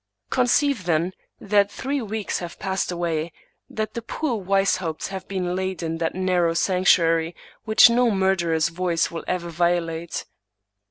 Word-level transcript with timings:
Conceive, 0.31 0.85
then, 0.85 1.13
that 1.39 1.71
three 1.71 2.01
weeks 2.01 2.39
have 2.39 2.57
passed 2.57 2.91
away, 2.91 3.31
that 3.69 3.93
the 3.93 4.01
poor 4.01 4.35
Weishaupts 4.43 5.09
have 5.09 5.27
been 5.27 5.55
laid 5.55 5.83
in 5.83 5.99
that 5.99 6.15
narrow 6.15 6.55
sanc 6.55 6.87
tuary 6.87 7.35
which 7.65 7.87
no 7.87 8.09
murderer's 8.09 8.69
voice 8.69 9.11
will 9.11 9.23
ever 9.27 9.51
violate. 9.51 10.25